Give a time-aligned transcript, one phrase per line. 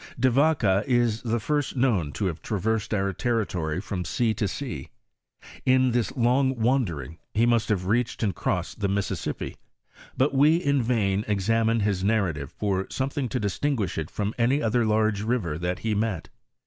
[0.19, 4.89] De Yaca is the first known to have traversed our territory from sea to sea.
[5.63, 9.57] In this long wandering, he must have reached and crossed the Mississippi;
[10.17, 14.85] but we in vain examine his narrative for something to distinguish it from any other
[14.87, 16.29] large river that he met.